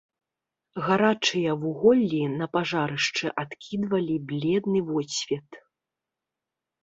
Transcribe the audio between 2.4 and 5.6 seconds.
пажарышчы адкідвалі бледны водсвет.